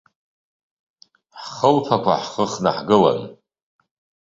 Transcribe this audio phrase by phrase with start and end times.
[1.41, 3.19] Ҳхылԥақәа ҳхыхны ҳгылан.